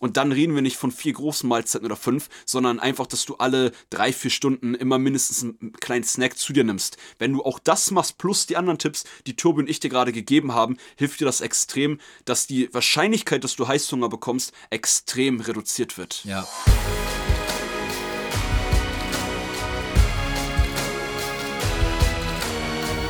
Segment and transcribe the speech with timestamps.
[0.00, 3.36] Und dann reden wir nicht von vier großen Mahlzeiten oder fünf, sondern einfach, dass du
[3.36, 6.96] alle drei, vier Stunden immer mindestens einen kleinen Snack zu dir nimmst.
[7.18, 10.12] Wenn du auch das machst, plus die anderen Tipps, die Tobi und ich dir gerade
[10.12, 15.98] gegeben haben, hilft dir das extrem, dass die Wahrscheinlichkeit, dass du Heißhunger bekommst, extrem reduziert
[15.98, 16.24] wird.
[16.24, 16.46] Ja.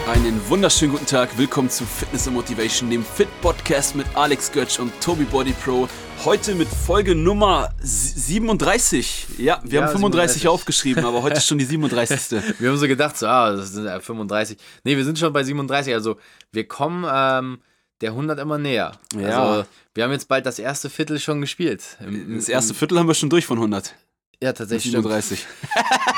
[0.07, 4.79] Einen wunderschönen guten Tag, willkommen zu Fitness and Motivation, dem Fit Podcast mit Alex Götz
[4.79, 5.89] und Tobi Body Pro.
[6.25, 9.27] Heute mit Folge Nummer 37.
[9.39, 10.49] Ja, wir Ja, haben 35 37.
[10.49, 12.41] aufgeschrieben, aber heute ist schon die 37.
[12.61, 14.57] Wir haben so gedacht, so, ah, das sind ja 35.
[14.85, 15.93] Nee, wir sind schon bei 37.
[15.93, 16.17] Also,
[16.53, 17.59] wir kommen ähm,
[18.01, 18.93] der 100 immer näher.
[19.21, 19.43] Ja.
[19.43, 21.83] Also, wir haben jetzt bald das erste Viertel schon gespielt.
[22.01, 23.95] Im- Das erste Viertel haben wir schon durch von 100.
[24.43, 24.93] Ja, tatsächlich.
[24.93, 25.05] stimmt.
[25.05, 25.47] 37.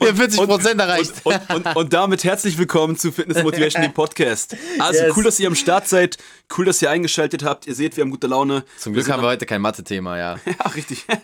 [0.00, 1.12] Wir haben 40 Prozent erreicht.
[1.24, 4.56] Und, und, und, und damit herzlich willkommen zu Fitness Motivation, dem Podcast.
[4.78, 5.16] Also Yes.
[5.16, 6.16] cool, dass ihr am Start seid.
[6.56, 7.66] Cool, dass ihr eingeschaltet habt.
[7.66, 8.64] Ihr seht, wir haben gute Laune.
[8.76, 10.36] Zum Glück haben wir heute kein Mathe-Thema, ja.
[10.46, 11.04] Ja, richtig.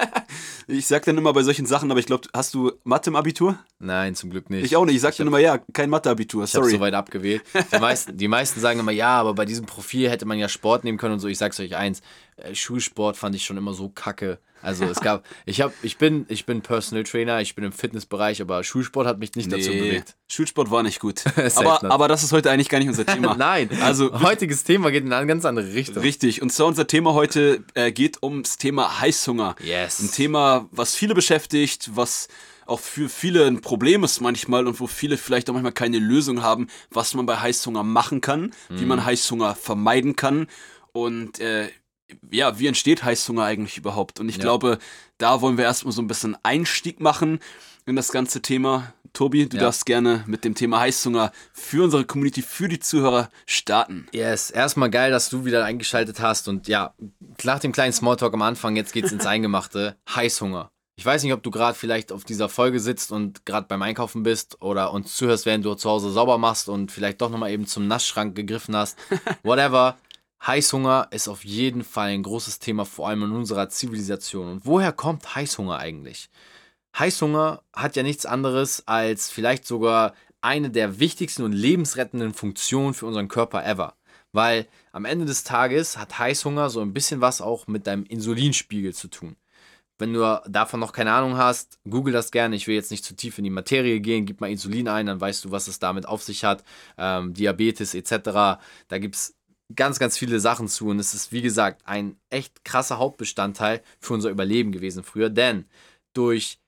[0.69, 3.57] Ich sag dann immer bei solchen Sachen, aber ich glaube, hast du Mathe im Abitur?
[3.79, 4.65] Nein, zum Glück nicht.
[4.65, 4.97] Ich auch nicht.
[4.97, 6.43] Ich sag dann immer, ja, kein Mathe-Abitur.
[6.43, 6.75] Ich habe Sorry.
[6.77, 7.43] so weit abgewählt.
[7.73, 10.83] Die meisten, die meisten sagen immer, ja, aber bei diesem Profil hätte man ja Sport
[10.83, 11.29] nehmen können und so.
[11.29, 12.01] Ich sag's euch eins,
[12.37, 14.41] äh, Schulsport fand ich schon immer so kacke.
[14.61, 18.43] Also es gab, ich hab, ich bin, ich bin Personal Trainer, ich bin im Fitnessbereich,
[18.43, 20.17] aber Schulsport hat mich nicht dazu Nee, bewegt.
[20.27, 21.23] Schulsport war nicht gut.
[21.55, 23.37] Aber, aber das ist heute eigentlich gar nicht unser Thema.
[23.37, 26.03] Nein, Also- also heutiges Thema geht in eine ganz andere Richtung.
[26.03, 26.43] Richtig.
[26.43, 29.57] Und zwar unser Thema heute äh, geht ums Thema Heißhunger.
[29.63, 30.01] Yes.
[30.01, 32.29] Ein Thema, was viele beschäftigt, was
[32.67, 36.43] auch für viele ein Problem ist manchmal und wo viele vielleicht auch manchmal keine Lösung
[36.43, 38.89] haben, was man bei Heißhunger machen kann, wie Mhm.
[38.89, 40.49] man Heißhunger vermeiden kann
[40.93, 41.69] und äh,
[42.31, 44.19] ja, wie entsteht Heißhunger eigentlich überhaupt?
[44.21, 44.43] Und ich Ja.
[44.43, 44.79] glaube,
[45.19, 47.41] da wollen wir erstmal so ein bisschen Einstieg machen
[47.87, 48.93] in das ganze Thema.
[49.13, 49.63] Tobi, du Ja.
[49.65, 54.07] darfst gerne mit dem Thema Heißhunger für unsere Community, für die Zuhörer starten.
[54.13, 56.95] Yes, erstmal geil, dass du wieder eingeschaltet hast und ja,
[57.43, 59.97] nach dem kleinen Smalltalk am Anfang, jetzt geht's ins Eingemachte.
[60.15, 60.69] Heißhunger.
[60.99, 64.23] Ich weiß nicht, ob du gerade vielleicht auf dieser Folge sitzt und gerade beim Einkaufen
[64.23, 67.67] bist oder uns zuhörst, während du zu Hause sauber machst und vielleicht doch nochmal eben
[67.67, 68.99] zum Nassschrank gegriffen hast.
[69.43, 69.97] Whatever.
[70.47, 74.51] Heißhunger ist auf jeden Fall ein großes Thema, vor allem in unserer Zivilisation.
[74.51, 76.29] Und woher kommt Heißhunger eigentlich?
[76.99, 83.07] Heißhunger hat ja nichts anderes als vielleicht sogar eine der wichtigsten und lebensrettenden Funktionen für
[83.07, 83.95] unseren Körper ever.
[84.33, 88.95] Weil am Ende des Tages hat Heißhunger so ein bisschen was auch mit deinem Insulinspiegel
[88.95, 89.37] zu tun.
[89.99, 92.55] Wenn du davon noch keine Ahnung hast, google das gerne.
[92.55, 94.27] Ich will jetzt nicht zu tief in die Materie gehen.
[94.27, 96.65] Gib mal Insulin ein, dann weißt du, was es damit auf sich hat.
[96.99, 98.61] Ähm, Diabetes etc.
[98.89, 99.35] Da gibt es
[99.75, 100.89] ganz, ganz viele Sachen zu.
[100.89, 105.31] Und es ist, wie gesagt, ein echt krasser Hauptbestandteil für unser Überleben gewesen früher.
[105.31, 105.65] Denn
[106.13, 106.59] durch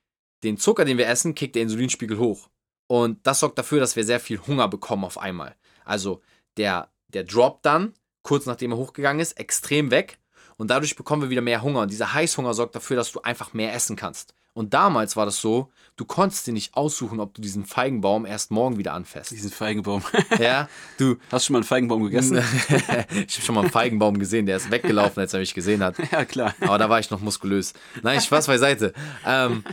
[0.43, 2.49] den Zucker, den wir essen, kickt der Insulinspiegel hoch.
[2.87, 5.55] Und das sorgt dafür, dass wir sehr viel Hunger bekommen auf einmal.
[5.85, 6.21] Also
[6.57, 10.17] der, der Drop dann, kurz nachdem er hochgegangen ist, extrem weg.
[10.57, 11.81] Und dadurch bekommen wir wieder mehr Hunger.
[11.81, 14.33] Und dieser Heißhunger sorgt dafür, dass du einfach mehr essen kannst.
[14.53, 18.51] Und damals war das so, du konntest dir nicht aussuchen, ob du diesen Feigenbaum erst
[18.51, 19.31] morgen wieder anfasst.
[19.31, 20.03] Diesen Feigenbaum.
[20.39, 20.67] Ja,
[20.97, 22.37] du, Hast du schon mal einen Feigenbaum gegessen?
[22.67, 22.75] ich
[23.15, 25.95] habe schon mal einen Feigenbaum gesehen, der ist weggelaufen, als er mich gesehen hat.
[26.11, 26.55] ja, klar.
[26.61, 27.73] Aber da war ich noch muskulös.
[28.01, 28.93] Nein, Spaß beiseite.
[29.25, 29.63] Ähm,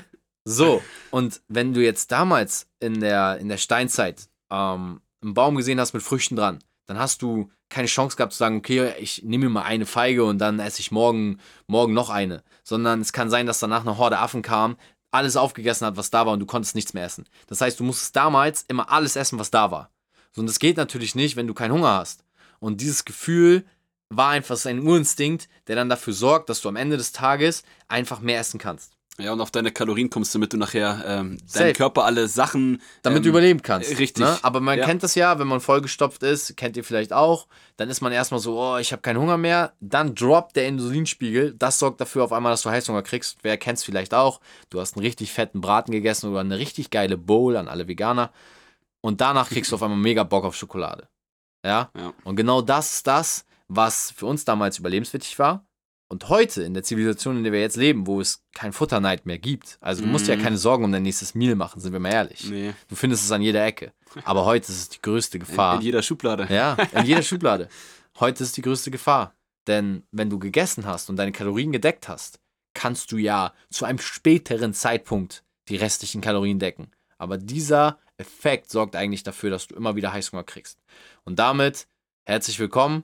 [0.49, 0.81] so,
[1.11, 5.93] und wenn du jetzt damals in der, in der Steinzeit ähm, einen Baum gesehen hast
[5.93, 9.51] mit Früchten dran, dann hast du keine Chance gehabt zu sagen, okay, ich nehme mir
[9.51, 12.45] mal eine Feige und dann esse ich morgen, morgen noch eine.
[12.63, 14.77] Sondern es kann sein, dass danach eine Horde Affen kam,
[15.11, 17.25] alles aufgegessen hat, was da war und du konntest nichts mehr essen.
[17.49, 19.91] Das heißt, du musstest damals immer alles essen, was da war.
[20.31, 22.25] So, und das geht natürlich nicht, wenn du keinen Hunger hast.
[22.61, 23.65] Und dieses Gefühl
[24.11, 28.21] war einfach ein Urinstinkt, der dann dafür sorgt, dass du am Ende des Tages einfach
[28.21, 28.96] mehr essen kannst.
[29.19, 32.83] Ja, und auf deine Kalorien kommst du, damit du nachher ähm, deinem Körper alle Sachen.
[33.03, 33.99] Damit ähm, du überleben kannst.
[33.99, 34.23] richtig.
[34.25, 34.39] Ne?
[34.43, 34.85] Aber man Ja.
[34.85, 37.47] kennt das ja, wenn man vollgestopft ist, kennt ihr vielleicht auch,
[37.79, 39.73] dann ist man erstmal so, oh, ich habe keinen Hunger mehr.
[39.81, 41.55] Dann droppt der Insulinspiegel.
[41.55, 43.39] Das sorgt dafür auf einmal, dass du Heißhunger kriegst.
[43.43, 44.41] Wer kennt es vielleicht auch?
[44.71, 48.33] Du hast einen richtig fetten Braten gegessen oder eine richtig geile Bowl an alle Veganer.
[49.01, 51.09] Und danach kriegst du auf einmal mega Bock auf Schokolade.
[51.65, 51.91] Ja?
[51.97, 52.13] Ja.
[52.25, 55.66] Und genau das ist das, was für uns damals überlebenswichtig war.
[56.09, 59.39] Und heute, in der Zivilisation, in der wir jetzt leben, wo es kein Futterneid mehr
[59.39, 60.43] gibt, also du musst dir ja Mhm.
[60.43, 62.49] keine Sorgen um dein nächstes Meal machen, sind wir mal ehrlich.
[62.49, 62.75] Nee.
[62.89, 63.93] Du findest es an jeder Ecke.
[64.25, 65.77] Aber heute ist es die größte In, Gefahr.
[65.77, 66.47] in jeder Schublade.
[66.49, 67.69] ja, in jeder Schublade.
[68.21, 69.35] Heute ist die größte Gefahr.
[69.67, 72.39] Denn wenn du gegessen hast und deine Kalorien gedeckt hast,
[72.73, 76.93] kannst du ja zu einem späteren Zeitpunkt die restlichen Kalorien decken.
[77.19, 80.79] Aber dieser Effekt sorgt eigentlich dafür, dass du immer wieder Heißhunger kriegst.
[81.25, 81.89] Und damit
[82.27, 83.03] herzlich willkommen.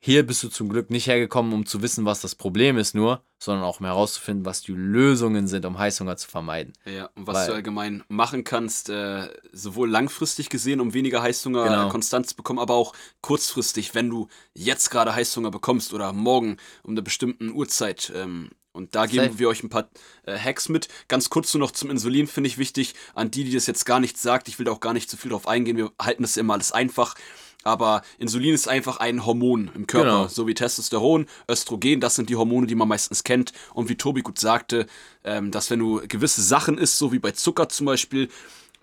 [0.00, 3.24] Hier bist du zum Glück nicht hergekommen, um zu wissen, was das Problem ist nur,
[3.40, 6.72] sondern auch um herauszufinden, was die Lösungen sind, um Heißhunger zu vermeiden.
[6.84, 11.64] Ja, und was Weil- du allgemein machen kannst, äh, sowohl langfristig gesehen, um weniger Heißhunger
[11.64, 11.86] Genau.
[11.88, 12.92] äh, konstant zu bekommen, aber auch
[13.22, 18.12] kurzfristig, wenn du jetzt gerade Heißhunger bekommst oder morgen um eine bestimmten Uhrzeit.
[18.14, 19.38] Ähm, Und da geben Safe.
[19.40, 19.88] wir euch ein paar
[20.24, 20.86] äh, Hacks mit.
[21.08, 22.94] Ganz kurz nur noch zum Insulin, finde ich wichtig.
[23.14, 25.16] An die, die das jetzt gar nicht sagt, ich will da auch gar nicht zu
[25.16, 25.76] viel drauf eingehen.
[25.76, 27.16] Wir halten das immer alles einfach.
[27.64, 30.28] Aber Insulin ist einfach ein Hormon im Körper, genau.
[30.28, 33.52] so wie Testosteron, Östrogen, das sind die Hormone, die man meistens kennt.
[33.74, 34.86] Und wie Tobi gut sagte,
[35.24, 38.28] ähm, dass wenn du gewisse Sachen isst, so wie bei Zucker zum Beispiel,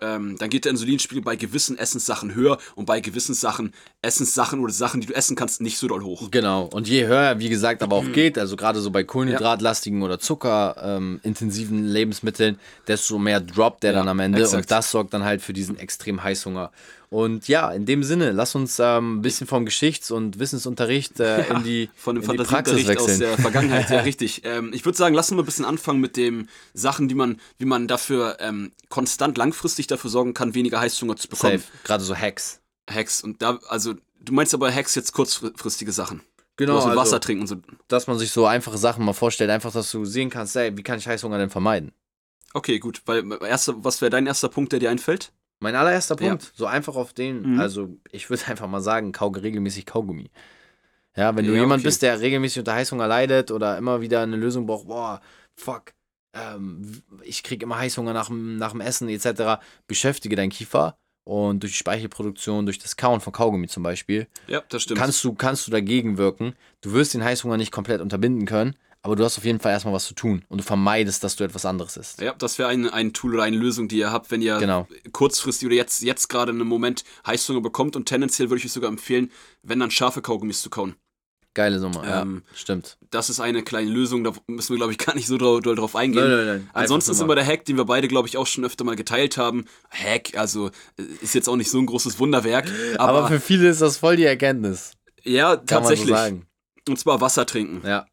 [0.00, 4.72] ähm, dann geht der Insulinspiegel bei gewissen Essenssachen höher und bei gewissen Sachen, Essenssachen oder
[4.72, 6.30] Sachen, die du essen kannst, nicht so doll hoch.
[6.30, 6.64] Genau.
[6.64, 8.12] Und je höher, wie gesagt, aber auch mhm.
[8.12, 10.04] geht, also gerade so bei kohlenhydratlastigen ja.
[10.04, 14.64] oder zuckerintensiven ähm, Lebensmitteln, desto mehr droppt der ja, dann am Ende exakt.
[14.64, 16.70] und das sorgt dann halt für diesen extremen Heißhunger.
[17.16, 21.48] Und ja, in dem Sinne, lass uns ähm, ein bisschen vom Geschichts- und Wissensunterricht äh,
[21.48, 23.10] ja, in die, von dem in die Praxis wechseln.
[23.10, 23.88] aus der Vergangenheit.
[23.88, 24.42] ja, richtig.
[24.44, 27.40] Ähm, ich würde sagen, lass uns mal ein bisschen anfangen mit den Sachen, die man,
[27.56, 31.56] wie man dafür ähm, konstant langfristig dafür sorgen kann, weniger Heißhunger zu bekommen.
[31.56, 31.72] Safe.
[31.84, 32.60] Gerade so Hacks.
[32.86, 33.22] Hacks.
[33.22, 36.20] Und da, also, du meinst aber Hacks jetzt kurzfristige Sachen.
[36.56, 36.76] Genau.
[36.76, 37.56] Also Wasser trinken und so.
[37.88, 40.82] Dass man sich so einfache Sachen mal vorstellt, einfach, dass du sehen kannst, ey, wie
[40.82, 41.92] kann ich Heißhunger denn vermeiden?
[42.52, 43.00] Okay, gut.
[43.06, 45.32] Weil, erste, was wäre dein erster Punkt, der dir einfällt?
[45.60, 46.50] Mein allererster Punkt, ja.
[46.54, 47.60] so einfach auf den, mhm.
[47.60, 50.30] also ich würde einfach mal sagen, kauge regelmäßig Kaugummi.
[51.16, 51.88] Ja, wenn du ja, jemand okay.
[51.88, 55.22] bist, der regelmäßig unter Heißhunger leidet oder immer wieder eine Lösung braucht, boah,
[55.54, 55.94] fuck,
[56.34, 61.72] ähm, ich kriege immer Heißhunger nach, nach dem Essen etc., beschäftige deinen Kiefer und durch
[61.72, 65.00] die Speichelproduktion, durch das Kauen von Kaugummi zum Beispiel, ja, das stimmt.
[65.00, 66.54] Kannst, du, kannst du dagegen wirken.
[66.82, 68.76] Du wirst den Heißhunger nicht komplett unterbinden können,
[69.06, 71.44] aber du hast auf jeden Fall erstmal was zu tun und du vermeidest, dass du
[71.44, 72.20] etwas anderes isst.
[72.20, 74.88] Ja, das wäre ein, ein Tool oder eine Lösung, die ihr habt, wenn ihr genau.
[75.12, 78.72] kurzfristig oder jetzt, jetzt gerade in einem Moment Heißhunger bekommt und tendenziell würde ich euch
[78.72, 79.30] sogar empfehlen,
[79.62, 80.96] wenn dann scharfe Kaugummis zu kauen.
[81.54, 82.98] Geile Summe, ähm, ja, stimmt.
[83.12, 85.94] Das ist eine kleine Lösung, da müssen wir, glaube ich, gar nicht so doll drauf
[85.94, 86.24] eingehen.
[86.24, 86.70] Nein, nein, nein.
[86.72, 89.36] Ansonsten ist immer der Hack, den wir beide, glaube ich, auch schon öfter mal geteilt
[89.36, 89.66] haben.
[89.88, 90.72] Hack, also
[91.22, 92.68] ist jetzt auch nicht so ein großes Wunderwerk.
[92.98, 94.94] Aber, aber für viele ist das voll die Erkenntnis.
[95.22, 96.10] Ja, Kann tatsächlich.
[96.10, 96.46] Man so sagen.
[96.88, 97.86] Und zwar Wasser trinken.
[97.86, 98.04] Ja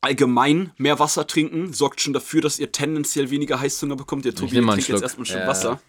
[0.00, 4.24] allgemein mehr Wasser trinken sorgt schon dafür, dass ihr tendenziell weniger Heißhunger bekommt.
[4.24, 5.46] Ihr Tobi trinkt jetzt erstmal schon ja.
[5.46, 5.80] Wasser.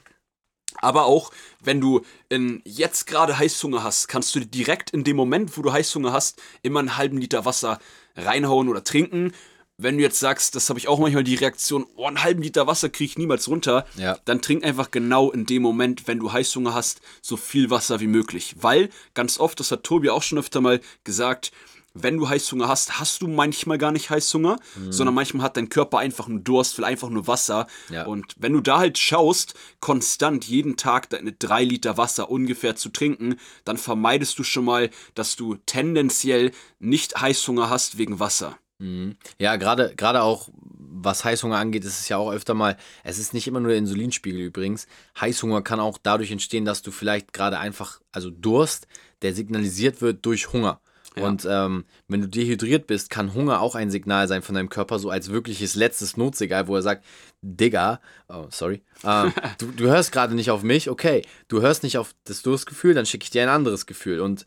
[0.81, 1.31] Aber auch,
[1.61, 5.71] wenn du in jetzt gerade Heißhunger hast, kannst du direkt in dem Moment, wo du
[5.71, 7.79] Heißhunger hast, immer einen halben Liter Wasser
[8.15, 9.33] reinhauen oder trinken.
[9.77, 12.67] Wenn du jetzt sagst, das habe ich auch manchmal die Reaktion, oh, einen halben Liter
[12.67, 14.17] Wasser kriege ich niemals runter, ja.
[14.25, 18.07] dann trink einfach genau in dem Moment, wenn du Heißhunger hast, so viel Wasser wie
[18.07, 18.55] möglich.
[18.59, 21.51] Weil ganz oft, das hat Tobi auch schon öfter mal gesagt,
[21.93, 24.91] wenn du Heißhunger hast, hast du manchmal gar nicht Heißhunger, mhm.
[24.91, 27.67] sondern manchmal hat dein Körper einfach nur Durst, will einfach nur Wasser.
[27.89, 28.05] Ja.
[28.05, 32.89] Und wenn du da halt schaust, konstant jeden Tag deine drei Liter Wasser ungefähr zu
[32.89, 33.35] trinken,
[33.65, 38.57] dann vermeidest du schon mal, dass du tendenziell nicht Heißhunger hast wegen Wasser.
[38.79, 39.15] Mhm.
[39.37, 40.49] Ja, gerade gerade auch
[40.93, 43.77] was Heißhunger angeht, ist es ja auch öfter mal, es ist nicht immer nur der
[43.77, 44.87] Insulinspiegel übrigens.
[45.19, 48.87] Heißhunger kann auch dadurch entstehen, dass du vielleicht gerade einfach, also Durst,
[49.21, 50.79] der signalisiert wird durch Hunger.
[51.15, 51.23] Ja.
[51.23, 54.97] Und ähm, wenn du dehydriert bist, kann Hunger auch ein Signal sein von deinem Körper,
[54.97, 57.05] so als wirkliches letztes Notsignal, wo er sagt,
[57.41, 57.99] Digga,
[58.29, 62.15] oh, sorry, äh, du, du hörst gerade nicht auf mich, okay, du hörst nicht auf
[62.23, 64.21] das Durstgefühl, dann schicke ich dir ein anderes Gefühl.
[64.21, 64.45] Und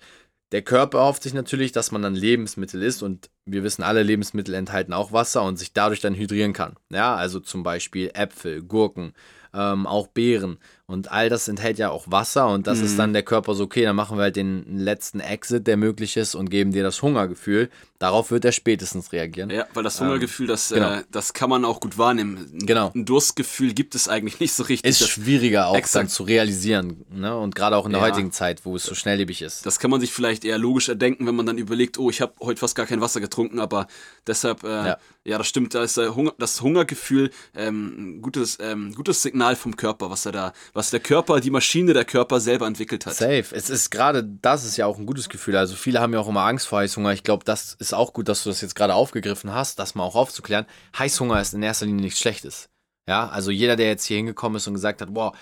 [0.52, 4.54] der Körper erhofft sich natürlich, dass man dann Lebensmittel isst und wir wissen alle, Lebensmittel
[4.54, 6.76] enthalten auch Wasser und sich dadurch dann hydrieren kann.
[6.90, 9.12] Ja, also zum Beispiel Äpfel, Gurken,
[9.54, 10.58] ähm, auch Beeren.
[10.86, 12.84] Und all das enthält ja auch Wasser und das mhm.
[12.84, 16.18] ist dann der Körper so, okay, dann machen wir halt den letzten Exit, der möglich
[16.18, 17.70] ist und geben dir das Hungergefühl.
[17.98, 19.48] Darauf wird er spätestens reagieren.
[19.48, 20.92] Ja, weil das Hungergefühl, ähm, das, äh, genau.
[20.96, 22.50] äh, das kann man auch gut wahrnehmen.
[22.52, 22.92] Ein, genau.
[22.94, 24.90] Ein Durstgefühl gibt es eigentlich nicht so richtig.
[24.90, 26.02] Ist schwieriger auch exakt.
[26.02, 27.06] dann zu realisieren.
[27.10, 27.34] Ne?
[27.34, 28.06] Und gerade auch in der ja.
[28.06, 29.64] heutigen Zeit, wo es so schnelllebig ist.
[29.64, 32.34] Das kann man sich vielleicht eher logisch erdenken, wenn man dann überlegt, oh, ich habe
[32.40, 33.86] heute fast gar kein Wasser getrunken, aber
[34.26, 34.98] deshalb, äh, ja.
[35.24, 35.38] ja.
[35.38, 39.76] das stimmt, da ist der Hunger, das Hungergefühl ähm, ein gutes, ähm, gutes Signal vom
[39.76, 43.14] Körper, was er da, was der Körper, die Maschine der Körper selber entwickelt hat.
[43.14, 43.44] Safe.
[43.52, 45.56] Es ist gerade, das ist ja auch ein gutes Gefühl.
[45.56, 47.12] Also viele haben ja auch immer Angst vor Heißhunger.
[47.12, 50.04] Ich glaube, das ist auch gut, dass du das jetzt gerade aufgegriffen hast, das mal
[50.04, 50.66] auch aufzuklären.
[50.98, 52.68] Heißhunger ist in erster Linie nichts Schlechtes.
[53.06, 55.34] Ja, also jeder, der jetzt hier hingekommen ist und gesagt hat, boah,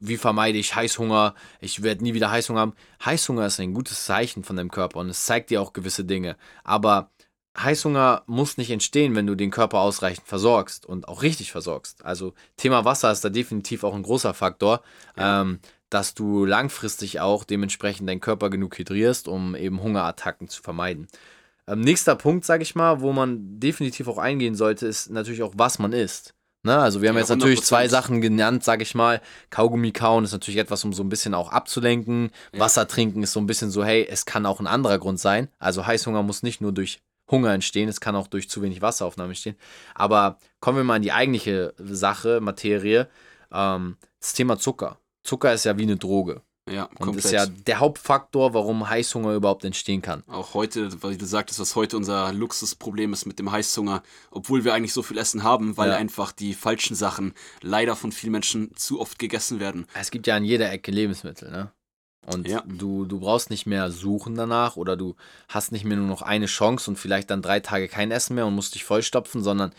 [0.00, 1.34] wie vermeide ich Heißhunger?
[1.60, 2.74] Ich werde nie wieder Heißhunger haben.
[3.04, 6.36] Heißhunger ist ein gutes Zeichen von deinem Körper und es zeigt dir auch gewisse Dinge.
[6.64, 7.10] Aber
[7.56, 12.04] Heißhunger muss nicht entstehen, wenn du den Körper ausreichend versorgst und auch richtig versorgst.
[12.04, 14.82] Also Thema Wasser ist da definitiv auch ein großer Faktor,
[15.16, 15.42] ja.
[15.42, 21.08] ähm, dass du langfristig auch dementsprechend deinen Körper genug hydrierst, um eben Hungerattacken zu vermeiden.
[21.66, 25.54] Ähm, nächster Punkt, sage ich mal, wo man definitiv auch eingehen sollte, ist natürlich auch,
[25.56, 26.34] was man isst.
[26.64, 26.76] Ne?
[26.76, 27.64] Also wir haben ja, jetzt natürlich 100%.
[27.64, 29.20] zwei Sachen genannt, sage ich mal.
[29.50, 32.30] Kaugummi kauen ist natürlich etwas, um so ein bisschen auch abzulenken.
[32.52, 32.60] Ja.
[32.60, 35.48] Wasser trinken ist so ein bisschen so, hey, es kann auch ein anderer Grund sein.
[35.58, 39.30] Also Heißhunger muss nicht nur durch Hunger entstehen, es kann auch durch zu wenig Wasseraufnahme
[39.30, 39.56] entstehen.
[39.94, 43.08] Aber kommen wir mal in die eigentliche Sache, Materie.
[43.52, 44.98] Ähm, das Thema Zucker.
[45.22, 46.42] Zucker ist ja wie eine Droge.
[46.70, 47.24] Ja, Und komplett.
[47.24, 50.22] ist ja der Hauptfaktor, warum Heißhunger überhaupt entstehen kann.
[50.26, 54.74] Auch heute, weil du sagtest, was heute unser Luxusproblem ist mit dem Heißhunger, obwohl wir
[54.74, 55.96] eigentlich so viel Essen haben, weil Ja.
[55.96, 57.32] einfach die falschen Sachen
[57.62, 59.86] leider von vielen Menschen zu oft gegessen werden.
[59.94, 61.72] Es gibt ja an jeder Ecke Lebensmittel, ne?
[62.26, 62.62] Und Ja.
[62.66, 65.14] du, du brauchst nicht mehr suchen danach oder du
[65.48, 68.46] hast nicht mehr nur noch eine Chance und vielleicht dann drei Tage kein Essen mehr
[68.46, 69.72] und musst dich vollstopfen, sondern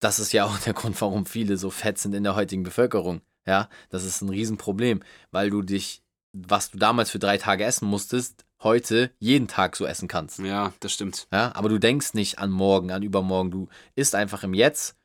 [0.00, 3.20] das ist ja auch der Grund, warum viele so fett sind in der heutigen Bevölkerung.
[3.46, 7.86] Ja, das ist ein Riesenproblem, weil du dich, was du damals für drei Tage essen
[7.86, 10.38] musstest, heute jeden Tag so essen kannst.
[10.38, 11.28] Ja, das stimmt.
[11.30, 13.50] Ja, aber du denkst nicht an morgen, an übermorgen.
[13.50, 14.96] Du isst einfach im Jetzt,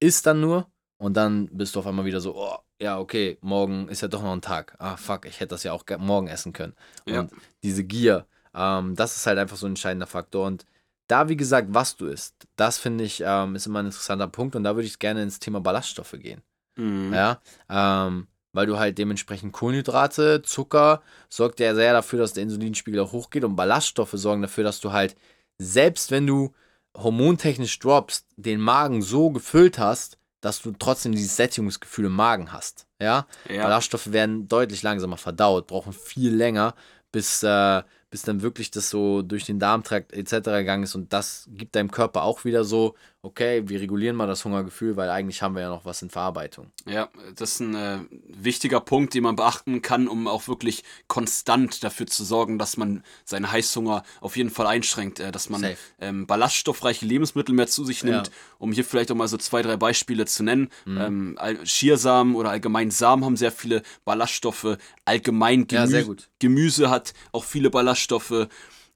[0.00, 3.88] isst dann nur und dann bist du auf einmal wieder so, oh, ja, okay, morgen
[3.88, 4.74] ist ja doch noch ein Tag.
[4.78, 6.74] Ah, fuck, ich hätte das ja auch ge- morgen essen können.
[7.06, 7.20] Ja.
[7.20, 10.46] Und diese Gier, ähm, das ist halt einfach so ein entscheidender Faktor.
[10.46, 10.66] Und
[11.06, 14.56] da, wie gesagt, was du isst, das finde ich, ähm, ist immer ein interessanter Punkt.
[14.56, 16.42] Und da würde ich gerne ins Thema Ballaststoffe gehen.
[16.76, 17.12] Mhm.
[17.14, 23.00] Ja, ähm, weil du halt dementsprechend Kohlenhydrate, Zucker sorgt ja sehr dafür, dass der Insulinspiegel
[23.00, 25.16] auch hochgeht und Ballaststoffe sorgen dafür, dass du halt,
[25.58, 26.52] selbst wenn du
[26.96, 32.86] hormontechnisch droppst, den Magen so gefüllt hast, dass du trotzdem dieses Sättigungsgefühl im Magen hast.
[33.00, 33.62] Ja, Ja.
[33.62, 36.74] Ballaststoffe werden deutlich langsamer verdaut, brauchen viel länger,
[37.12, 40.58] bis, äh, bis dann wirklich das so durch den Darmtrakt etc.
[40.58, 42.94] gegangen ist und das gibt deinem Körper auch wieder so,
[43.24, 46.72] okay, wir regulieren mal das Hungergefühl, weil eigentlich haben wir ja noch was in Verarbeitung.
[46.86, 51.84] Ja, das ist ein äh, wichtiger Punkt, den man beachten kann, um auch wirklich konstant
[51.84, 55.64] dafür zu sorgen, dass man seinen Heißhunger auf jeden Fall einschränkt, äh, dass man
[56.00, 58.32] ähm, ballaststoffreiche Lebensmittel mehr zu sich nimmt, Ja.
[58.58, 60.68] um hier vielleicht auch mal so zwei, drei Beispiele zu nennen.
[60.84, 61.36] Mhm.
[61.38, 66.28] Ähm, Chiasamen oder allgemein Samen haben sehr viele Ballaststoffe, allgemein Ja, Gemü gut.
[66.40, 68.48] Gemüse hat auch viele Ballaststoffe.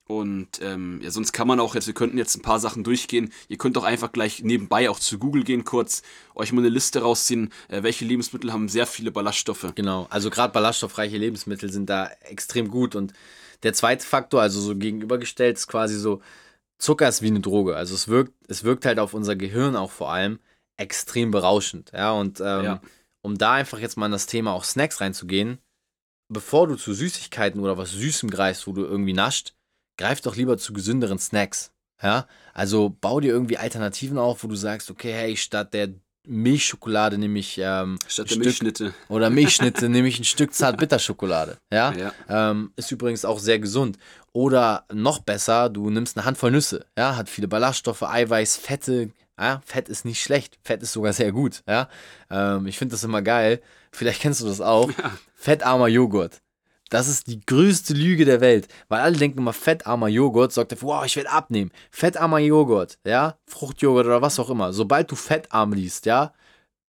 [0.09, 3.33] Und ähm, ja, sonst kann man auch jetzt, wir könnten jetzt ein paar Sachen durchgehen.
[3.49, 6.03] Ihr könnt doch einfach gleich nebenbei auch zu Google gehen, kurz
[6.37, 9.73] euch mal eine Liste rausziehen, äh, welche Lebensmittel haben sehr viele Ballaststoffe.
[9.75, 12.95] Genau, also gerade ballaststoffreiche Lebensmittel sind da extrem gut.
[12.95, 13.15] Und
[13.65, 16.23] der zweite Faktor, also so gegenübergestellt, ist quasi so,
[16.79, 17.75] Zucker ist wie eine Droge.
[17.75, 20.39] Also es wirkt, es wirkt halt auf unser Gehirn auch vor allem
[20.77, 21.91] extrem berauschend.
[21.93, 22.81] Ja, und ähm, Ja.
[23.23, 25.59] um da einfach jetzt mal in das Thema auch Snacks reinzugehen,
[26.29, 29.56] bevor du zu Süßigkeiten oder was Süßem greifst, wo du irgendwie nascht,
[29.97, 31.73] greif doch lieber zu gesünderen Snacks.
[32.03, 35.95] Ja, also bau dir irgendwie Alternativen auf, wo du sagst, okay, hey, statt der
[36.27, 38.93] Milchschokolade nehme ich ähm, Statt der Milchschnitte.
[39.09, 41.57] oder Milchschnitte nehme ich ein Stück Zartbitterschokolade.
[41.73, 41.93] Ja?
[41.93, 42.13] Ja.
[42.29, 43.97] Ähm, ist übrigens auch sehr gesund.
[44.33, 46.85] Oder noch besser, du nimmst eine Handvoll Nüsse.
[46.99, 47.17] Ja?
[47.17, 49.11] Hat viele Ballaststoffe, Eiweiß, Fette.
[49.39, 49.63] Ja?
[49.65, 50.59] Fett ist nicht schlecht.
[50.63, 51.63] Fett ist sogar sehr gut.
[51.69, 51.89] Ja?
[52.31, 53.63] Ähm, ich finde das immer geil.
[53.93, 54.91] Vielleicht kennst du das auch.
[55.35, 56.43] Fettarmer Joghurt.
[56.89, 60.89] Das ist die größte Lüge der Welt, weil alle denken immer, fettarmer Joghurt sorgt dafür,
[60.89, 61.73] wow, ich werde abnehmen.
[61.91, 64.73] Fettarmer Joghurt, ja, Fruchtjoghurt oder was auch immer.
[64.73, 66.33] Sobald du fettarm liest, ja,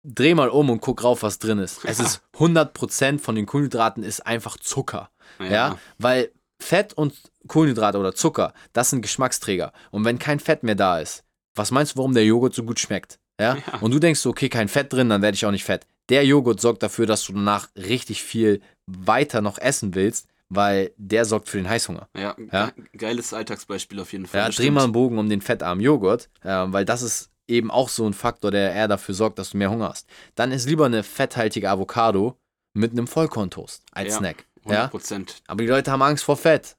[0.03, 1.85] dreh mal um und guck rauf, was drin ist.
[1.85, 5.11] Es ist 100% von den Kohlenhydraten ist einfach Zucker.
[5.39, 5.47] Ja.
[5.47, 5.79] Ja.
[5.99, 7.15] weil Fett und
[7.49, 9.73] Kohlenhydrate oder Zucker, das sind Geschmacksträger.
[9.91, 12.79] Und wenn kein Fett mehr da ist, was meinst du, warum der Joghurt so gut
[12.79, 13.19] schmeckt?
[13.41, 13.57] Ja?
[13.57, 13.79] Ja.
[13.81, 15.87] Und du denkst, okay, kein Fett drin, dann werde ich auch nicht fett.
[16.13, 21.25] Der Joghurt sorgt dafür, dass du danach richtig viel weiter noch essen willst, weil der
[21.25, 22.09] sorgt für den Heißhunger.
[22.17, 22.71] Ja, Ja.
[22.71, 24.41] ge- geiles Alltagsbeispiel auf jeden Fall.
[24.41, 27.89] Ja, dreh mal einen Bogen um den fettarmen Joghurt, äh, weil das ist eben auch
[27.89, 30.07] so ein Faktor, der eher dafür sorgt, dass du mehr Hunger hast.
[30.35, 32.37] Dann ist lieber eine fetthaltige Avocado
[32.75, 34.47] mit einem Vollkorntoast als Ja, Snack.
[34.65, 34.89] 100 Ja?
[34.89, 35.43] Prozent.
[35.49, 36.77] Aber die Leute haben Angst vor Fett.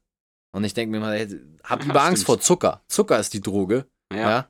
[0.55, 1.19] Und ich denke mir mal,
[1.63, 2.25] hab Ja, lieber Angst stimmt.
[2.27, 2.81] vor Zucker.
[2.87, 3.87] Zucker ist die Droge.
[4.13, 4.19] Ja.
[4.29, 4.49] Ja,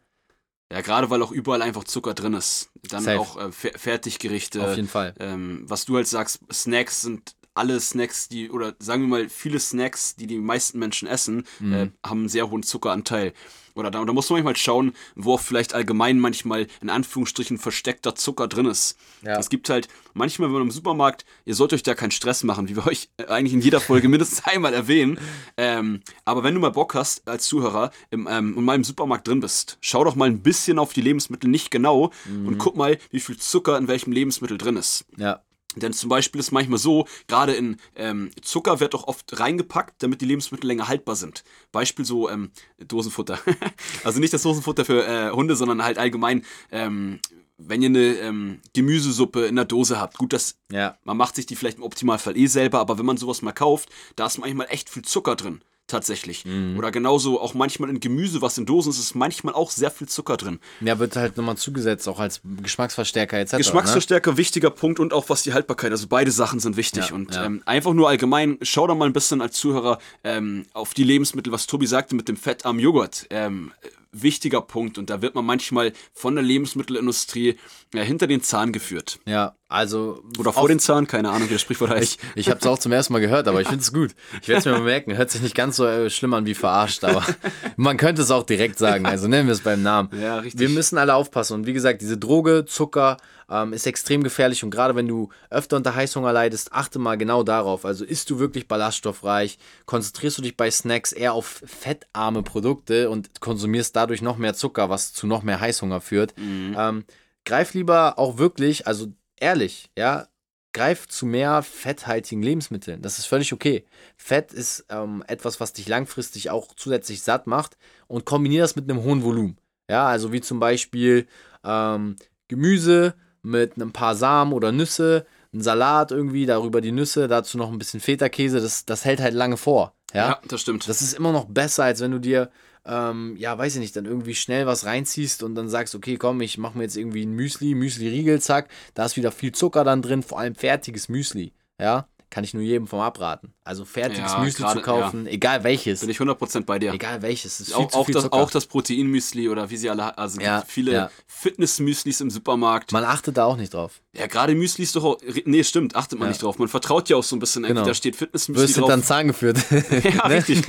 [0.74, 0.82] ja.
[0.82, 2.70] gerade weil auch überall einfach Zucker drin ist.
[2.90, 3.20] Dann Safe.
[3.20, 4.64] auch äh, Fer Fertiggerichte.
[4.68, 5.14] auf jeden Fall.
[5.20, 9.60] ähm, was du halt sagst, Snacks sind alle Snacks, die, oder sagen wir mal, viele
[9.60, 11.74] Snacks, die die meisten Menschen essen, Mhm.
[11.74, 13.34] äh, haben einen sehr hohen Zuckeranteil.
[13.76, 18.16] Oder da, da muss man manchmal schauen, wo auch vielleicht allgemein manchmal in Anführungsstrichen versteckter
[18.16, 18.98] Zucker drin ist.
[19.24, 19.38] Ja.
[19.40, 22.70] Es gibt halt manchmal, wenn man im Supermarkt, ihr sollt euch da keinen Stress machen,
[22.70, 25.18] wie wir euch äh, eigentlich in jeder Folge mindestens einmal erwähnen.
[25.58, 29.40] Ähm, aber wenn du mal Bock hast, als Zuhörer, im, ähm, in meinem Supermarkt drin
[29.40, 32.48] bist, schau doch mal ein bisschen auf die Lebensmittel, nicht genau, Mhm.
[32.48, 35.06] und guck mal, wie viel Zucker in welchem Lebensmittel drin ist.
[35.18, 35.42] Ja.
[35.76, 40.22] Denn zum Beispiel ist manchmal so, gerade in ähm, Zucker wird auch oft reingepackt, damit
[40.22, 41.44] die Lebensmittel länger haltbar sind.
[41.72, 42.52] Beispiel so ähm,
[42.88, 43.40] Dosenfutter.
[44.04, 47.20] also nicht das Dosenfutter für äh, Hunde, sondern halt allgemein, ähm,
[47.58, 50.18] wenn ihr eine ähm, Gemüsesuppe in der Dose habt.
[50.18, 50.98] Gut, das, Ja.
[51.04, 53.90] man macht sich die vielleicht im Optimalfall eh selber, aber wenn man sowas mal kauft,
[54.16, 55.62] da ist manchmal echt viel Zucker drin.
[55.94, 56.44] Tatsächlich.
[56.44, 56.76] Mhm.
[56.76, 60.08] Oder genauso auch manchmal in Gemüse, was in Dosen ist, ist manchmal auch sehr viel
[60.08, 60.60] Zucker drin.
[60.82, 63.54] Ja, wird halt nochmal zugesetzt, auch als Geschmacksverstärker etc.
[63.54, 63.58] Ne?
[63.60, 65.92] Geschmacksverstärker, wichtiger Punkt und auch was die Haltbarkeit.
[65.92, 67.10] Also beide Sachen sind wichtig.
[67.10, 67.46] Ja, und ja.
[67.46, 71.54] Ähm, einfach nur allgemein, schau da mal ein bisschen als Zuhörer ähm, auf die Lebensmittel,
[71.54, 73.28] was Tobi sagte mit dem fettarmen Joghurt.
[73.30, 74.98] Ähm, äh, wichtiger Punkt.
[74.98, 77.60] Und da wird man manchmal von der Lebensmittelindustrie
[77.94, 79.20] äh, hinter den Zahn geführt.
[79.28, 80.24] Ja, Also.
[80.38, 82.04] Oder vor den Zahn, keine Ahnung, wie das Sprichwort heißt.
[82.04, 84.12] Ich, ich habe es auch zum ersten Mal gehört, aber ich finde es gut.
[84.42, 85.18] Ich werde es mir mal merken.
[85.18, 87.26] Hört sich nicht ganz so äh, schlimm an wie verarscht, aber
[87.76, 89.06] man könnte es auch direkt sagen.
[89.06, 90.10] Also nennen wir es beim Namen.
[90.20, 90.60] Ja, richtig.
[90.60, 91.56] Wir müssen alle aufpassen.
[91.56, 93.18] Und wie gesagt, diese Droge, Zucker,
[93.50, 94.64] ähm, ist extrem gefährlich.
[94.64, 97.86] Und gerade wenn du öfter unter Heißhunger leidest, achte mal genau darauf.
[97.86, 99.58] Also isst du wirklich ballaststoffreich?
[99.86, 104.90] Konzentrierst du dich bei Snacks eher auf fettarme Produkte und konsumierst dadurch noch mehr Zucker,
[104.90, 106.34] was zu noch mehr Heißhunger führt?
[106.38, 107.06] Ähm,
[107.46, 109.08] greif lieber auch wirklich, also
[109.40, 110.28] ehrlich, ja,
[110.74, 113.02] greif zu mehr fetthaltigen Lebensmitteln.
[113.02, 113.86] Das ist völlig okay.
[114.18, 118.90] Fett ist ähm, etwas, was dich langfristig auch zusätzlich satt macht und kombiniere das mit
[118.90, 119.58] einem hohen Volumen.
[119.90, 121.28] Ja, also wie zum Beispiel
[121.64, 122.16] ähm,
[122.48, 123.14] Gemüse
[123.44, 127.78] mit ein paar Samen oder Nüsse, ein Salat irgendwie, darüber die Nüsse, dazu noch ein
[127.78, 129.94] bisschen Feta-Käse, das, das hält halt lange vor.
[130.14, 130.30] Ja?
[130.30, 130.88] Ja, das stimmt.
[130.88, 132.50] Das ist immer noch besser, als wenn du dir,
[132.86, 136.42] ähm, ja, weiß ich nicht, dann irgendwie schnell was reinziehst und dann sagst, okay, komm,
[136.42, 140.02] ich mache mir jetzt irgendwie ein Müsli, Müsli-Riegel, zack, da ist wieder viel Zucker dann
[140.02, 143.54] drin, vor allem fertiges Müsli, ja, kann ich nur jedem vom abraten.
[143.64, 146.92] Also fertiges Ja, Müsli gerade- zu kaufen, egal welches, Bin ich 100% bei dir.
[146.92, 150.44] egal welches, ist Auch, auch, das, auch das Proteinmüsli oder wie sie alle, also es
[150.44, 151.12] Ja, gibt viele ja.
[151.28, 152.92] Fitnessmüslis im Supermarkt.
[152.92, 154.02] Man achtet da auch nicht drauf.
[154.14, 156.30] ja, gerade Müsli ist doch auch, nee, stimmt, achtet man Ja.
[156.32, 156.58] nicht drauf.
[156.58, 157.86] Man vertraut ja auch so ein bisschen, Genau.
[157.86, 158.86] da steht Fitnessmüsli Wirst drauf.
[158.90, 159.60] hinter den Zahn geführt.
[160.04, 160.34] Ja, Ne?
[160.36, 160.64] richtig.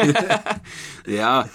[1.07, 1.49] ja,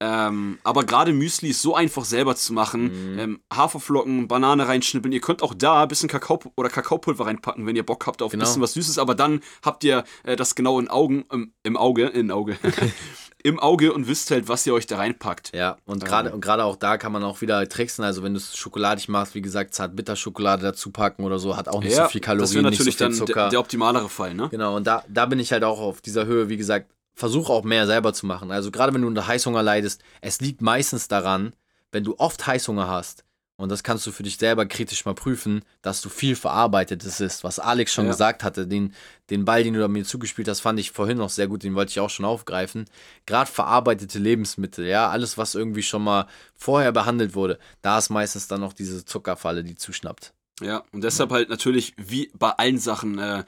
[0.00, 3.12] ähm, aber gerade Müsli ist so einfach selber zu machen.
[3.14, 3.18] Mhm.
[3.18, 5.12] Ähm, Haferflocken, Banane reinschnippeln.
[5.12, 8.28] Ihr könnt auch da ein bisschen Kakao oder Kakaopulver reinpacken, wenn ihr Bock habt auf
[8.30, 8.44] ein Genau.
[8.44, 8.98] bisschen was Süßes.
[8.98, 12.58] Aber dann habt ihr äh, das genau in Augen, im, im Auge, in Auge,
[13.42, 15.52] im Auge und wisst halt, was ihr euch da reinpackt.
[15.54, 18.04] Ja, und gerade und gerade auch da kann man auch wieder tricksen.
[18.04, 21.82] Also wenn du es schokoladig machst, wie gesagt, Zartbitterschokolade dazu packen oder so, hat auch
[21.82, 23.32] nicht so viel das Kalorien, wäre nicht so natürlich viel dann Zucker.
[23.42, 24.48] der, der optimalere Fall, ne?
[24.50, 27.64] Genau, und da, da bin ich halt auch auf dieser Höhe, wie gesagt, versuch auch
[27.64, 28.52] mehr selber zu machen.
[28.52, 31.54] Also gerade wenn du unter Heißhunger leidest, es liegt meistens daran,
[31.90, 33.24] wenn du oft Heißhunger hast,
[33.58, 37.42] und das kannst du für dich selber kritisch mal prüfen, dass du viel Verarbeitetes ist,
[37.42, 38.10] was Alex schon Ja.
[38.10, 38.66] gesagt hatte.
[38.66, 38.92] Den,
[39.30, 41.74] den Ball, den du da mir zugespielt hast, fand ich vorhin noch sehr gut, den
[41.74, 42.84] wollte ich auch schon aufgreifen.
[43.24, 48.46] Gerade verarbeitete Lebensmittel, ja, alles, was irgendwie schon mal vorher behandelt wurde, da ist meistens
[48.46, 50.34] dann noch diese Zuckerfalle, die zuschnappt.
[50.62, 53.44] Ja, und deshalb halt natürlich, wie bei allen Sachen, äh,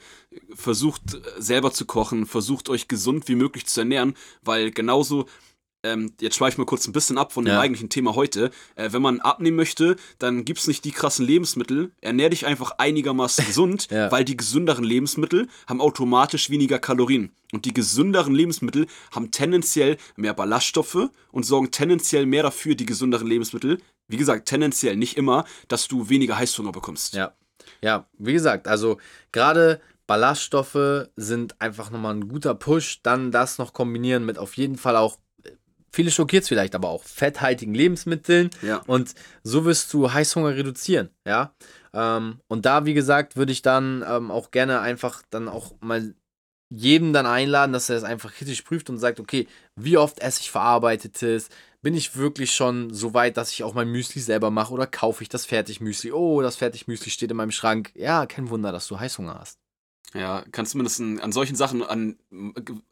[0.53, 1.01] versucht
[1.39, 5.25] selber zu kochen, versucht euch gesund wie möglich zu ernähren, weil genauso,
[5.83, 7.61] ähm, jetzt schweife ich mal kurz ein bisschen ab von dem Ja.
[7.61, 12.29] eigentlichen Thema heute, äh, wenn man abnehmen möchte, dann gibt's nicht die krassen Lebensmittel, ernähr
[12.29, 14.11] dich einfach einigermaßen gesund, Ja.
[14.11, 17.31] weil die gesünderen Lebensmittel haben automatisch weniger Kalorien.
[17.51, 23.25] Und die gesünderen Lebensmittel haben tendenziell mehr Ballaststoffe und sorgen tendenziell mehr dafür, die gesünderen
[23.25, 27.13] Lebensmittel, wie gesagt, tendenziell nicht immer, dass du weniger Heißhunger bekommst.
[27.13, 27.33] Ja.
[27.81, 28.97] Ja, wie gesagt, also
[29.31, 33.01] gerade Ballaststoffe sind einfach nochmal ein guter Push.
[33.03, 35.19] Dann das noch kombinieren mit auf jeden Fall auch,
[35.91, 38.49] viele schockiert es vielleicht, aber auch fetthaltigen Lebensmitteln.
[38.63, 38.77] Ja.
[38.87, 41.53] Und so wirst du Heißhunger reduzieren, ja.
[41.93, 46.15] Ähm, und da, wie gesagt, würde ich dann ähm, auch gerne einfach dann auch mal
[46.69, 50.41] jedem dann einladen, dass er es einfach kritisch prüft und sagt, okay, wie oft esse
[50.41, 51.49] ich verarbeitetes?
[51.81, 55.23] Bin ich wirklich schon so weit, dass ich auch mein Müsli selber mache oder kaufe
[55.23, 56.11] ich das Fertigmüsli?
[56.11, 57.91] Oh, das Fertigmüsli steht in meinem Schrank.
[57.95, 59.59] Ja, kein Wunder, dass du Heißhunger hast.
[60.13, 62.17] Ja, kannst zumindest an, an solchen Sachen, an,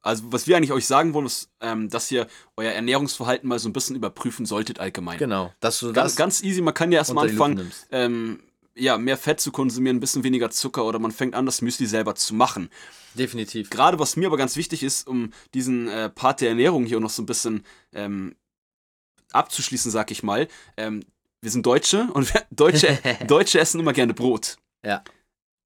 [0.01, 3.67] also was wir eigentlich euch sagen wollen, ist, ähm, dass ihr euer Ernährungsverhalten mal so
[3.67, 5.17] ein bisschen überprüfen solltet allgemein.
[5.17, 8.39] Genau, dass du Ganz, das ganz easy, man kann ja erstmal anfangen, ähm,
[8.75, 11.87] ja, mehr Fett zu konsumieren, ein bisschen weniger Zucker oder man fängt an, das Müsli
[11.87, 12.69] selber zu machen.
[13.15, 13.71] Definitiv.
[13.71, 17.09] Gerade was mir aber ganz wichtig ist, um diesen äh, Part der Ernährung hier noch
[17.09, 18.35] so ein bisschen ähm,
[19.31, 21.03] abzuschließen, sag ich mal, ähm,
[21.41, 24.57] wir sind Deutsche und wir, Deutsche, Deutsche essen immer gerne Brot.
[24.85, 25.03] Ja.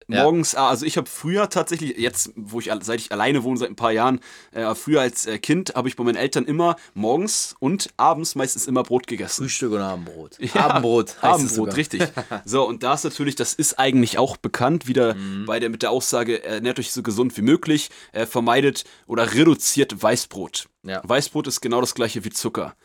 [0.08, 0.24] Ja.
[0.24, 3.70] Morgens, ah, also ich habe früher tatsächlich, jetzt, wo ich, seit ich alleine wohne, seit
[3.70, 4.20] ein paar Jahren,
[4.52, 8.68] äh, früher als äh, Kind, habe ich bei meinen Eltern immer morgens und abends meistens
[8.68, 9.44] immer Brot gegessen.
[9.44, 10.38] Frühstück und Abendbrot.
[10.40, 11.22] Ja, Abendbrot.
[11.22, 12.02] heißt es Abendbrot, richtig.
[12.46, 15.46] So, und da ist natürlich, das ist eigentlich auch bekannt, wieder Mhm.
[15.46, 20.02] bei der, mit der Aussage, ernährt euch so gesund wie möglich, äh, vermeidet oder reduziert
[20.02, 20.68] Weißbrot.
[20.84, 21.02] Ja.
[21.06, 22.76] Weißbrot ist genau das gleiche wie Zucker.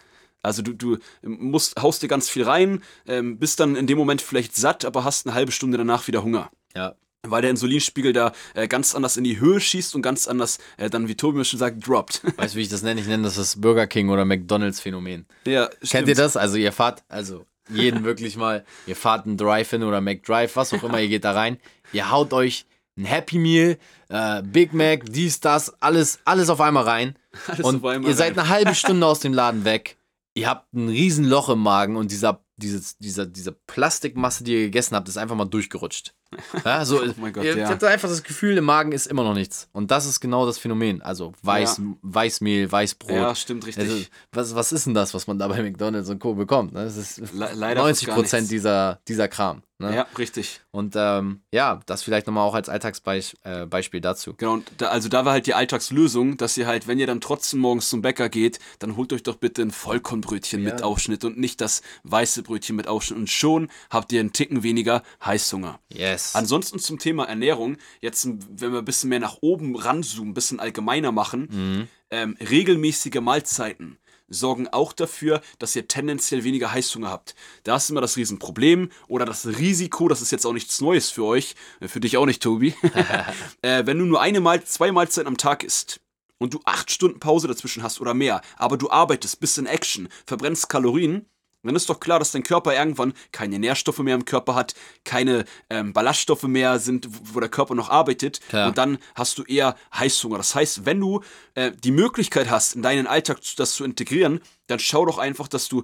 [0.47, 4.23] Also du, du musst, haust dir ganz viel rein, ähm, bist dann in dem Moment
[4.23, 6.51] vielleicht satt, aber hast eine halbe Stunde danach wieder Hunger.
[6.77, 6.95] Ja.
[7.23, 10.89] Weil der Insulinspiegel da äh, ganz anders in die Höhe schießt und ganz anders äh,
[10.89, 12.23] dann, wie Tobi mir schon sagt, droppt.
[12.37, 13.01] Weißt du, wie ich das nenne?
[13.01, 15.27] Ich nenne das das Burger King oder McDonalds Phänomen.
[15.47, 16.09] ja, Kennt stimmt.
[16.09, 16.37] ihr das?
[16.37, 20.85] Also ihr fahrt, also jeden wirklich mal, ihr fahrt einen Drive-In oder McDrive, was auch
[20.85, 21.59] immer, ihr geht da rein,
[21.93, 23.79] ihr haut euch ein Happy Meal,
[24.11, 27.17] äh, Big Mac, dies, das, alles, alles auf einmal rein.
[27.49, 28.39] Alles und auf einmal ihr seid rein.
[28.39, 29.97] eine halbe Stunde aus dem Laden weg.
[30.37, 34.61] Ihr habt ein riesen Loch im Magen und dieser, dieses, dieser, diese Plastikmasse, die ihr
[34.67, 36.15] gegessen habt, ist einfach mal durchgerutscht.
[36.65, 37.69] Ja, so, Oh mein Gott, ich ja.
[37.69, 39.69] hatte einfach das Gefühl, im Magen ist immer noch nichts.
[39.73, 41.01] Und das ist genau das Phänomen.
[41.01, 41.85] Also Weiß, Ja.
[42.03, 43.11] Weißmehl, Weißbrot.
[43.13, 43.89] Ja, stimmt richtig.
[43.89, 46.35] Also, was, was ist denn das, was man da bei McDonalds und Co.
[46.35, 46.73] bekommt?
[46.75, 46.85] Ne?
[46.85, 48.51] Das ist Le- leider fast 90 gar Prozent nichts.
[48.51, 49.63] dieser, dieser Kram.
[49.79, 49.95] Ne?
[49.95, 50.61] ja, richtig.
[50.71, 54.33] Und ähm, ja, das vielleicht nochmal auch als Alltagsbeispiel äh, dazu.
[54.35, 57.21] Genau, und da, also da war halt die Alltagslösung, dass ihr halt, wenn ihr dann
[57.21, 60.73] trotzdem morgens zum Bäcker geht, dann holt euch doch bitte ein Vollkornbrötchen Ja.
[60.73, 63.19] mit Aufschnitt und nicht das weiße Brötchen mit Aufschnitt.
[63.19, 65.79] Und schon habt ihr einen Ticken weniger Heißhunger.
[65.93, 66.35] Yes.
[66.35, 70.59] Ansonsten zum Thema Ernährung, jetzt wenn wir ein bisschen mehr nach oben ranzoomen, ein bisschen
[70.59, 71.89] allgemeiner machen, Mhm.
[72.11, 77.35] ähm, regelmäßige Mahlzeiten sorgen auch dafür, dass ihr tendenziell weniger Heißhunger habt.
[77.65, 81.25] Da ist immer das Riesenproblem oder das Risiko, das ist jetzt auch nichts Neues für
[81.25, 82.75] euch, äh, für dich auch nicht, Tobi.
[83.63, 86.01] äh, wenn du nur eine Mal, zwei Mahlzeiten am Tag isst
[86.39, 90.09] und du acht Stunden Pause dazwischen hast oder mehr, aber du arbeitest, bist in Action,
[90.27, 91.27] verbrennst Kalorien,
[91.67, 94.75] dann ist doch klar, dass dein Körper irgendwann keine Nährstoffe mehr im Körper hat,
[95.05, 98.41] keine ähm, Ballaststoffe mehr sind, wo- der Körper noch arbeitet.
[98.49, 98.69] Klar.
[98.69, 100.39] Und dann hast du eher Heißhunger.
[100.39, 101.23] Das heißt, wenn du
[101.55, 105.69] äh, die Möglichkeit hast, in deinen Alltag das zu integrieren, dann schau doch einfach, dass
[105.69, 105.83] du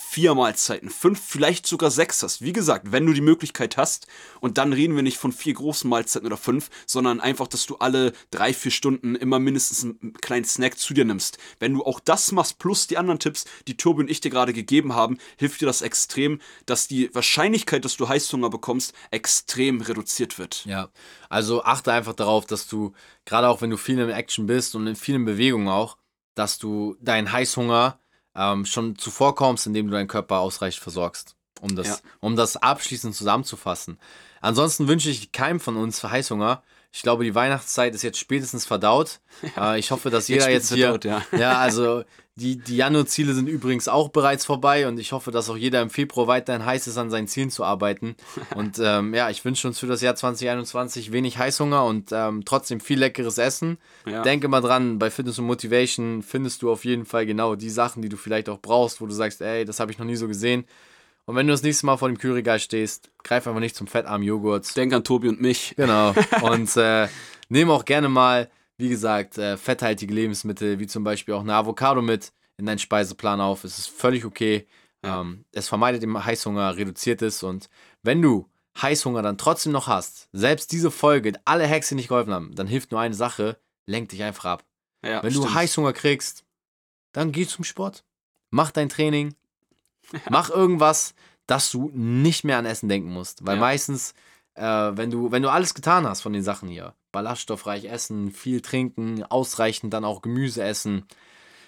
[0.00, 2.40] vier Mahlzeiten, fünf, vielleicht sogar sechs hast.
[2.40, 4.06] Wie gesagt, wenn du die Möglichkeit hast,
[4.40, 7.76] und dann reden wir nicht von vier großen Mahlzeiten oder fünf, sondern einfach, dass du
[7.76, 11.38] alle drei, vier Stunden immer mindestens einen kleinen Snack zu dir nimmst.
[11.58, 14.54] Wenn du auch das machst, plus die anderen Tipps, die Tobi und ich dir gerade
[14.54, 20.38] gegeben haben, hilft dir das extrem, dass die Wahrscheinlichkeit, dass du Heißhunger bekommst, extrem reduziert
[20.38, 20.64] wird.
[20.64, 20.88] Ja,
[21.28, 22.94] also achte einfach darauf, dass du,
[23.26, 25.98] gerade auch wenn du viel in Action bist und in vielen Bewegungen auch,
[26.34, 27.99] dass du deinen Heißhunger
[28.34, 31.36] ähm, schon zuvorkommst, indem du deinen Körper ausreichend versorgst.
[31.60, 31.96] Um das, Ja.
[32.20, 33.98] um das abschließend zusammenzufassen.
[34.40, 36.62] Ansonsten wünsche ich keinem von uns Heißhunger.
[36.92, 39.20] Ich glaube, die Weihnachtszeit ist jetzt spätestens verdaut.
[39.56, 40.88] Äh, ich hoffe, dass jeder jetzt spätestens hier.
[40.98, 41.38] verdaut, ja.
[41.38, 42.04] ja, also
[42.40, 45.90] die, die Januar-Ziele sind übrigens auch bereits vorbei und ich hoffe, dass auch jeder im
[45.90, 48.16] Februar weiterhin heiß ist, an seinen Zielen zu arbeiten.
[48.56, 52.80] Und ähm, ja, ich wünsche uns für das Jahr 2021 wenig Heißhunger und ähm, trotzdem
[52.80, 53.78] viel leckeres Essen.
[54.06, 54.22] Ja.
[54.22, 58.02] Denke mal dran, bei Fitness und Motivation findest du auf jeden Fall genau die Sachen,
[58.02, 60.26] die du vielleicht auch brauchst, wo du sagst, ey, das habe ich noch nie so
[60.26, 60.64] gesehen.
[61.26, 64.26] Und wenn du das nächste Mal vor dem Kühlregal stehst, greif einfach nicht zum fettarmen
[64.26, 64.74] Joghurt.
[64.76, 65.74] Denk an Tobi und mich.
[65.76, 66.14] Genau.
[66.42, 67.08] Und äh,
[67.48, 72.02] nehme auch gerne mal, wie gesagt, äh, fetthaltige Lebensmittel, wie zum Beispiel auch eine Avocado
[72.02, 73.64] mit in deinen Speiseplan auf.
[73.64, 74.66] Es ist völlig okay.
[75.02, 77.42] Ähm, es vermeidet den Heißhunger, reduziert es.
[77.42, 77.70] Und
[78.02, 78.48] wenn du
[78.80, 82.66] Heißhunger dann trotzdem noch hast, selbst diese Folge, alle Hacks, die nicht geholfen haben, dann
[82.66, 84.64] hilft nur eine Sache, lenk dich einfach ab.
[85.02, 85.54] Ja, Wenn du stimmt.
[85.54, 86.44] Heißhunger kriegst,
[87.12, 88.04] dann geh zum Sport.
[88.50, 89.34] Mach dein Training.
[90.30, 91.14] Mach irgendwas,
[91.46, 93.44] dass du nicht mehr an Essen denken musst.
[93.46, 93.60] Weil Ja.
[93.60, 94.14] meistens,
[94.54, 98.60] äh, wenn, du, wenn du alles getan hast von den Sachen hier, ballaststoffreich essen, viel
[98.60, 101.06] trinken, ausreichend dann auch Gemüse essen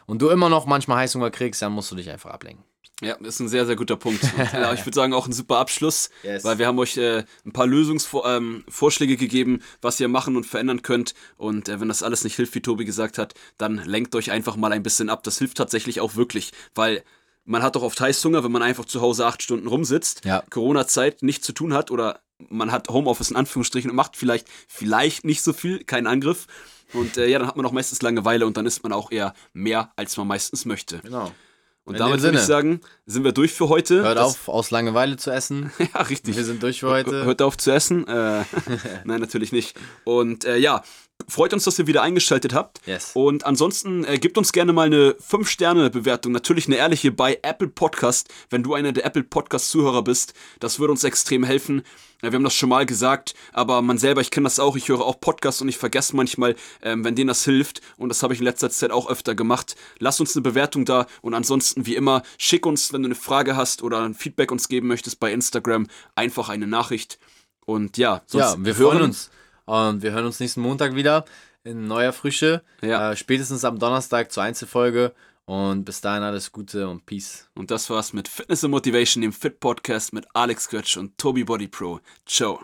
[0.06, 2.64] und du immer noch manchmal Heißhunger kriegst, dann musst du dich einfach ablenken.
[3.00, 4.22] Ja, das ist ein sehr, sehr guter Punkt.
[4.36, 6.44] Und, ja, ich würde sagen, auch ein super Abschluss, Yes.
[6.44, 10.82] weil wir haben euch äh, ein paar Lösungsvorschläge ähm, gegeben, was ihr machen und verändern
[10.82, 11.14] könnt.
[11.36, 14.54] Und äh, wenn das alles nicht hilft, wie Tobi gesagt hat, dann lenkt euch einfach
[14.54, 15.24] mal ein bisschen ab.
[15.24, 17.02] Das hilft tatsächlich auch wirklich, weil
[17.44, 20.42] man hat doch oft Heißhunger, wenn man einfach zu Hause acht Stunden rumsitzt, Ja.
[20.50, 25.24] Corona-Zeit nichts zu tun hat oder man hat Homeoffice in Anführungsstrichen und macht vielleicht, vielleicht
[25.24, 26.46] nicht so viel, keinen Angriff.
[26.92, 29.34] Und äh, ja, dann hat man auch meistens Langeweile und dann isst man auch eher
[29.52, 30.98] mehr, als man meistens möchte.
[30.98, 31.30] Genau.
[31.84, 34.02] Und In damit würde ich sagen, sind wir durch für heute.
[34.02, 35.72] Hört Das- auf, aus Langeweile zu essen.
[35.94, 36.36] Ja, richtig.
[36.36, 37.24] Wir sind durch für heute.
[37.24, 38.06] Hört auf zu essen.
[38.06, 38.44] Äh,
[39.04, 39.76] nein, natürlich nicht.
[40.04, 40.82] Und äh, ja,
[41.32, 42.80] freut uns, dass ihr wieder eingeschaltet habt.
[42.86, 43.12] Yes.
[43.14, 46.32] Und ansonsten äh, gebt uns gerne mal eine 5-Sterne-Bewertung.
[46.32, 50.34] Natürlich eine ehrliche bei Apple Podcast, wenn du einer der Apple Podcast-Zuhörer bist.
[50.60, 51.82] Das würde uns extrem helfen.
[52.22, 54.88] Ja, wir haben das schon mal gesagt, aber man selber, ich kenne das auch, ich
[54.88, 57.80] höre auch Podcasts und ich vergesse manchmal, ähm, wenn denen das hilft.
[57.96, 59.74] Und das habe ich in letzter Zeit auch öfter gemacht.
[59.98, 63.56] Lass uns eine Bewertung da und ansonsten, wie immer, schick uns, wenn du eine Frage
[63.56, 67.18] hast oder ein Feedback uns geben möchtest bei Instagram, einfach eine Nachricht.
[67.64, 68.22] Und ja,
[68.58, 69.30] Ja, wir hören uns.
[69.64, 71.24] Und wir hören uns nächsten Montag wieder
[71.64, 72.62] in neuer Frische.
[72.82, 73.12] Ja.
[73.12, 75.12] Äh, spätestens am Donnerstag zur Einzelfolge.
[75.44, 77.48] Und bis dahin alles Gute und Peace.
[77.54, 81.44] Und das war's mit Fitness and Motivation, dem Fit Podcast mit Alex Götsch und Tobi
[81.44, 82.00] Body Pro.
[82.26, 82.60] Ciao.